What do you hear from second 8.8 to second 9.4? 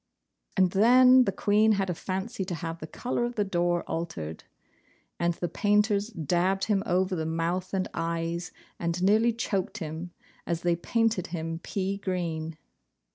nearly